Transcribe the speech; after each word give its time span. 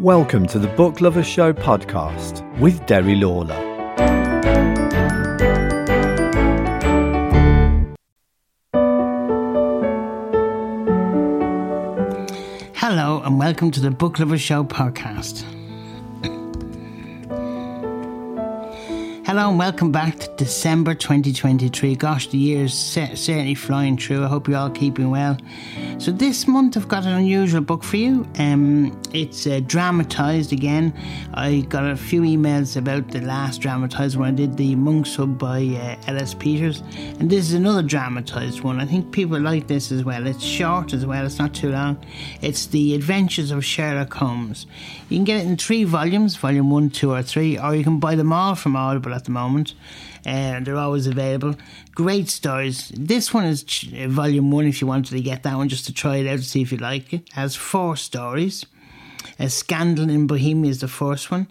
Welcome 0.00 0.46
to 0.46 0.58
the 0.58 0.66
Book 0.66 1.02
Lovers 1.02 1.26
Show 1.26 1.52
podcast 1.52 2.58
with 2.58 2.86
Derry 2.86 3.14
Lawlor. 3.16 3.54
Hello, 12.74 13.20
and 13.26 13.38
welcome 13.38 13.70
to 13.72 13.80
the 13.80 13.90
Book 13.90 14.18
Lovers 14.18 14.40
Show 14.40 14.64
podcast. 14.64 15.44
Hello 19.30 19.48
and 19.48 19.60
welcome 19.60 19.92
back 19.92 20.18
to 20.18 20.28
December 20.34 20.92
2023. 20.92 21.94
Gosh, 21.94 22.26
the 22.26 22.36
year's 22.36 22.74
certainly 22.74 23.54
flying 23.54 23.96
through. 23.96 24.24
I 24.24 24.26
hope 24.26 24.48
you're 24.48 24.56
all 24.56 24.70
keeping 24.70 25.08
well. 25.08 25.38
So 26.00 26.10
this 26.10 26.48
month 26.48 26.76
I've 26.76 26.88
got 26.88 27.04
an 27.04 27.12
unusual 27.12 27.60
book 27.60 27.84
for 27.84 27.96
you. 27.96 28.26
Um, 28.40 29.00
it's 29.12 29.46
uh, 29.46 29.60
dramatised 29.64 30.52
again. 30.52 30.92
I 31.34 31.60
got 31.68 31.88
a 31.88 31.96
few 31.96 32.22
emails 32.22 32.76
about 32.76 33.06
the 33.12 33.20
last 33.20 33.60
dramatised 33.60 34.16
one 34.16 34.30
I 34.30 34.32
did, 34.32 34.56
the 34.56 34.74
Monk's 34.74 35.14
Hood 35.14 35.38
by 35.38 35.60
uh, 35.60 36.10
Ellis 36.10 36.34
Peters, 36.34 36.82
and 37.20 37.30
this 37.30 37.44
is 37.46 37.52
another 37.52 37.84
dramatised 37.84 38.62
one. 38.62 38.80
I 38.80 38.84
think 38.84 39.12
people 39.12 39.38
like 39.38 39.68
this 39.68 39.92
as 39.92 40.04
well. 40.04 40.26
It's 40.26 40.42
short 40.42 40.92
as 40.92 41.06
well. 41.06 41.24
It's 41.24 41.38
not 41.38 41.54
too 41.54 41.70
long. 41.70 42.04
It's 42.40 42.66
the 42.66 42.96
Adventures 42.96 43.52
of 43.52 43.64
Sherlock 43.64 44.12
Holmes. 44.12 44.66
You 45.08 45.18
can 45.18 45.24
get 45.24 45.40
it 45.40 45.46
in 45.46 45.56
three 45.56 45.84
volumes, 45.84 46.34
volume 46.34 46.70
one, 46.70 46.90
two, 46.90 47.12
or 47.12 47.22
three, 47.22 47.56
or 47.58 47.76
you 47.76 47.84
can 47.84 48.00
buy 48.00 48.16
them 48.16 48.32
all 48.32 48.56
from 48.56 48.74
Audible 48.74 49.12
at 49.20 49.24
the 49.26 49.30
moment, 49.30 49.74
and 50.24 50.66
they're 50.66 50.76
always 50.76 51.06
available. 51.06 51.54
Great 51.94 52.28
stories. 52.28 52.90
This 52.96 53.32
one 53.32 53.44
is 53.44 53.64
uh, 53.94 54.08
volume 54.08 54.50
one 54.50 54.66
if 54.66 54.80
you 54.80 54.86
wanted 54.86 55.14
to 55.16 55.20
get 55.20 55.42
that 55.42 55.56
one 55.56 55.68
just 55.68 55.86
to 55.86 55.92
try 55.92 56.16
it 56.16 56.26
out 56.26 56.38
to 56.38 56.44
see 56.44 56.62
if 56.62 56.72
you 56.72 56.78
like 56.78 57.12
it. 57.12 57.22
it 57.22 57.32
has 57.32 57.54
four 57.54 57.96
stories. 57.96 58.66
A 59.38 59.48
Scandal 59.48 60.10
in 60.10 60.26
Bohemia 60.26 60.70
is 60.70 60.80
the 60.80 60.88
first 60.88 61.30
one. 61.30 61.46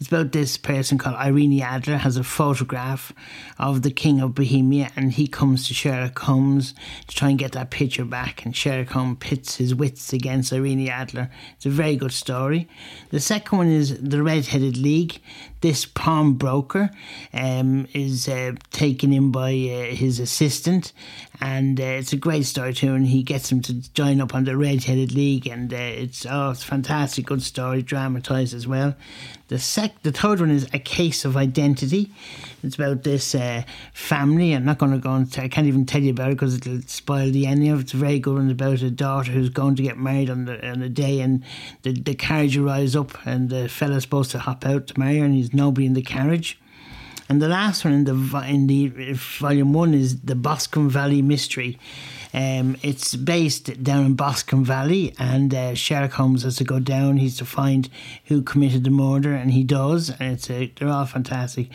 It's 0.00 0.08
about 0.08 0.30
this 0.30 0.56
person 0.56 0.98
called 0.98 1.16
Irene 1.16 1.60
Adler 1.60 1.96
has 1.96 2.16
a 2.16 2.22
photograph 2.22 3.12
of 3.58 3.82
the 3.82 3.90
King 3.90 4.20
of 4.20 4.34
Bohemia, 4.34 4.90
and 4.94 5.12
he 5.12 5.26
comes 5.26 5.66
to 5.66 5.74
Sherlock 5.74 6.18
Holmes 6.20 6.74
to 7.08 7.16
try 7.16 7.30
and 7.30 7.38
get 7.38 7.52
that 7.52 7.70
picture 7.70 8.04
back. 8.04 8.44
And 8.44 8.54
Sherlock 8.54 8.90
Holmes 8.90 9.16
pits 9.18 9.56
his 9.56 9.74
wits 9.74 10.12
against 10.12 10.52
Irene 10.52 10.88
Adler. 10.88 11.30
It's 11.56 11.66
a 11.66 11.70
very 11.70 11.96
good 11.96 12.12
story. 12.12 12.68
The 13.10 13.20
second 13.20 13.58
one 13.58 13.68
is 13.68 14.00
the 14.00 14.22
Red-Headed 14.22 14.76
League. 14.76 15.20
This 15.60 15.84
pawnbroker 15.84 16.90
um, 17.32 17.88
is 17.92 18.28
uh, 18.28 18.52
taken 18.70 19.12
in 19.12 19.32
by 19.32 19.50
uh, 19.50 19.94
his 19.96 20.20
assistant, 20.20 20.92
and 21.40 21.80
uh, 21.80 21.84
it's 21.84 22.12
a 22.12 22.16
great 22.16 22.44
story 22.46 22.72
too. 22.72 22.94
And 22.94 23.08
he 23.08 23.24
gets 23.24 23.50
him 23.50 23.62
to 23.62 23.74
join 23.92 24.20
up 24.20 24.36
on 24.36 24.44
the 24.44 24.56
Red-Headed 24.56 25.12
League, 25.12 25.48
and 25.48 25.74
uh, 25.74 25.76
it's 25.76 26.24
oh, 26.30 26.50
it's 26.50 26.62
fantastic, 26.62 27.07
good 27.16 27.42
story, 27.42 27.82
dramatised 27.82 28.54
as 28.54 28.66
well. 28.66 28.94
The 29.48 29.58
sec, 29.58 30.02
the 30.02 30.12
third 30.12 30.40
one 30.40 30.50
is 30.50 30.68
a 30.72 30.78
case 30.78 31.24
of 31.24 31.36
identity. 31.36 32.10
It's 32.62 32.74
about 32.74 33.02
this 33.02 33.34
uh, 33.34 33.62
family. 33.94 34.52
I'm 34.52 34.64
not 34.64 34.78
going 34.78 34.92
to 34.92 34.98
go 34.98 35.14
into. 35.14 35.42
I 35.42 35.48
can't 35.48 35.66
even 35.66 35.86
tell 35.86 36.02
you 36.02 36.10
about 36.10 36.30
it 36.30 36.34
because 36.34 36.56
it'll 36.56 36.82
spoil 36.82 37.30
the 37.30 37.46
ending. 37.46 37.78
It's 37.78 37.94
a 37.94 37.96
very 37.96 38.18
good 38.18 38.34
one 38.34 38.50
about 38.50 38.82
a 38.82 38.90
daughter 38.90 39.32
who's 39.32 39.48
going 39.48 39.76
to 39.76 39.82
get 39.82 39.96
married 39.96 40.28
on 40.28 40.44
the 40.44 40.68
on 40.68 40.80
the 40.80 40.88
day, 40.88 41.20
and 41.20 41.42
the 41.82 41.92
the 41.92 42.14
carriage 42.14 42.56
arrives 42.56 42.94
up, 42.94 43.26
and 43.26 43.48
the 43.48 43.68
fella's 43.68 44.02
supposed 44.02 44.30
to 44.32 44.38
hop 44.38 44.66
out 44.66 44.88
to 44.88 44.98
marry 44.98 45.18
her, 45.18 45.24
and 45.24 45.34
he's 45.34 45.54
nobody 45.54 45.86
in 45.86 45.94
the 45.94 46.02
carriage. 46.02 46.60
And 47.28 47.42
the 47.42 47.48
last 47.48 47.84
one 47.84 47.94
in 47.94 48.04
the 48.04 48.44
in 48.46 48.66
the 48.66 48.88
volume 49.14 49.72
one 49.72 49.94
is 49.94 50.20
the 50.20 50.34
Boscombe 50.34 50.90
Valley 50.90 51.22
Mystery. 51.22 51.78
Um, 52.34 52.76
it's 52.82 53.16
based 53.16 53.82
down 53.82 54.04
in 54.04 54.14
Boscombe 54.14 54.64
Valley, 54.64 55.14
and 55.18 55.54
uh, 55.54 55.74
Sherlock 55.74 56.12
Holmes 56.12 56.42
has 56.42 56.56
to 56.56 56.64
go 56.64 56.78
down. 56.78 57.16
He's 57.16 57.36
to 57.38 57.44
find 57.44 57.88
who 58.24 58.42
committed 58.42 58.84
the 58.84 58.90
murder, 58.90 59.32
and 59.32 59.50
he 59.52 59.64
does. 59.64 60.10
And 60.10 60.32
it's 60.34 60.50
a, 60.50 60.72
they're 60.76 60.88
all 60.88 61.06
fantastic. 61.06 61.68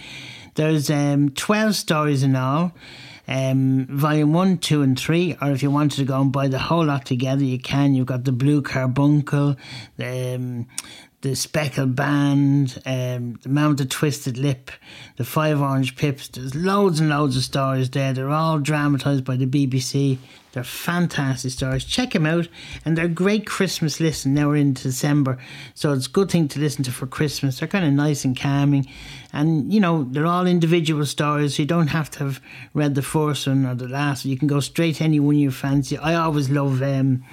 There's 0.55 0.89
um, 0.89 1.31
twelve 1.31 1.75
stories 1.75 2.23
in 2.23 2.35
all. 2.35 2.73
Um, 3.25 3.87
volume 3.89 4.33
one, 4.33 4.57
two, 4.57 4.81
and 4.81 4.99
three, 4.99 5.37
or 5.41 5.51
if 5.51 5.63
you 5.63 5.71
wanted 5.71 5.95
to 5.95 6.03
go 6.03 6.19
and 6.19 6.29
buy 6.29 6.49
the 6.49 6.59
whole 6.59 6.85
lot 6.85 7.05
together, 7.05 7.43
you 7.43 7.57
can. 7.57 7.95
You've 7.95 8.05
got 8.05 8.25
the 8.25 8.33
Blue 8.33 8.61
Carbuncle, 8.61 9.55
um, 9.97 10.67
the 11.23 11.35
speckled 11.37 11.95
band, 11.95 12.81
um, 12.85 13.39
the 13.43 13.49
mounted 13.49 13.89
twisted 13.89 14.37
lip, 14.37 14.69
the 15.15 15.23
five 15.23 15.61
orange 15.61 15.95
pips. 15.95 16.27
There's 16.27 16.53
loads 16.53 16.99
and 16.99 17.09
loads 17.09 17.37
of 17.37 17.43
stories 17.43 17.89
there. 17.89 18.11
They're 18.11 18.29
all 18.29 18.59
dramatised 18.59 19.23
by 19.23 19.37
the 19.37 19.45
BBC. 19.45 20.17
They're 20.51 20.65
fantastic 20.65 21.51
stories. 21.51 21.85
Check 21.85 22.11
them 22.11 22.25
out, 22.25 22.49
and 22.83 22.97
they're 22.97 23.07
great 23.07 23.47
Christmas 23.47 24.01
listen. 24.01 24.33
Now 24.33 24.49
we're 24.49 24.57
in 24.57 24.73
December, 24.73 25.39
so 25.73 25.93
it's 25.93 26.07
a 26.07 26.11
good 26.11 26.29
thing 26.29 26.49
to 26.49 26.59
listen 26.59 26.83
to 26.83 26.91
for 26.91 27.07
Christmas. 27.07 27.57
They're 27.57 27.69
kind 27.69 27.85
of 27.85 27.93
nice 27.93 28.25
and 28.25 28.37
calming, 28.37 28.85
and 29.31 29.71
you 29.73 29.79
know 29.79 30.03
they're 30.03 30.27
all 30.27 30.45
individual 30.45 31.05
stories. 31.05 31.57
You 31.57 31.65
don't 31.65 31.87
have 31.87 32.11
to 32.11 32.19
have 32.25 32.41
read 32.73 32.95
the 32.95 33.01
first 33.01 33.47
one 33.47 33.65
or 33.65 33.75
the 33.75 33.87
last. 33.87 34.25
You 34.25 34.37
can 34.37 34.49
go 34.49 34.59
straight 34.59 34.97
to 34.97 35.05
any 35.05 35.21
one 35.21 35.37
you 35.37 35.51
fancy. 35.51 35.97
I 35.97 36.15
always 36.15 36.49
love. 36.49 36.83
Um, 36.83 37.23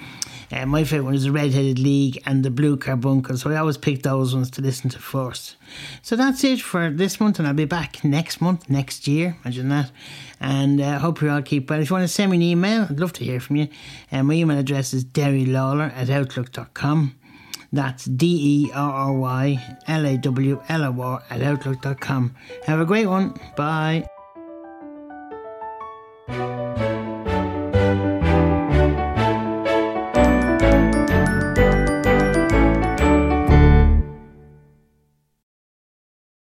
uh, 0.51 0.65
my 0.65 0.83
favourite 0.83 1.05
one 1.05 1.15
is 1.15 1.23
the 1.23 1.31
Red-Headed 1.31 1.79
League 1.79 2.21
and 2.25 2.43
the 2.43 2.51
Blue 2.51 2.77
Carbuncle, 2.77 3.37
so 3.37 3.49
I 3.51 3.57
always 3.57 3.77
pick 3.77 4.03
those 4.03 4.35
ones 4.35 4.51
to 4.51 4.61
listen 4.61 4.89
to 4.91 4.99
first. 4.99 5.55
So 6.01 6.15
that's 6.15 6.43
it 6.43 6.61
for 6.61 6.89
this 6.89 7.19
month, 7.19 7.39
and 7.39 7.47
I'll 7.47 7.53
be 7.53 7.65
back 7.65 8.03
next 8.03 8.41
month, 8.41 8.69
next 8.69 9.07
year. 9.07 9.37
Imagine 9.43 9.69
that. 9.69 9.91
And 10.39 10.81
I 10.81 10.95
uh, 10.95 10.99
hope 10.99 11.21
you 11.21 11.29
all 11.29 11.41
keep 11.41 11.69
well. 11.69 11.79
If 11.79 11.89
you 11.89 11.95
want 11.95 12.03
to 12.03 12.13
send 12.13 12.31
me 12.31 12.37
an 12.37 12.43
email, 12.43 12.87
I'd 12.89 12.99
love 12.99 13.13
to 13.13 13.23
hear 13.23 13.39
from 13.39 13.57
you. 13.57 13.67
Uh, 14.11 14.23
my 14.23 14.33
email 14.33 14.57
address 14.57 14.93
is 14.93 15.05
derrylawlor 15.05 15.95
at 15.95 16.09
outlook.com. 16.09 17.15
That's 17.73 18.05
D 18.05 18.65
E 18.67 18.71
R 18.73 18.91
R 18.91 19.13
Y 19.13 19.77
L 19.87 20.05
A 20.05 20.17
W 20.17 20.61
L 20.67 20.83
O 20.83 21.01
R 21.01 21.23
at 21.29 21.41
outlook.com. 21.41 22.35
Have 22.65 22.79
a 22.79 22.85
great 22.85 23.07
one. 23.07 23.39
Bye. 23.55 24.05